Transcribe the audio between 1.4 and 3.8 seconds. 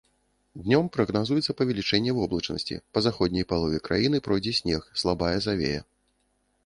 павелічэнне воблачнасці, па заходняй палове